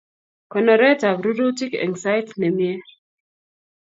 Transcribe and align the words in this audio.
Konoret 0.51 1.01
ab 1.09 1.17
rurutik 1.23 1.73
eng 1.83 1.95
sait 2.03 2.27
nemie 2.39 2.77